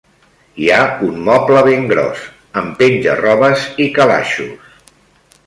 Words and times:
Hi 0.61 0.69
ha 0.75 0.79
un 1.07 1.19
moble 1.27 1.61
ben 1.67 1.85
gros, 1.91 2.23
amb 2.63 2.75
penja-robes 2.81 3.69
i 3.87 3.89
calaixos. 4.01 4.75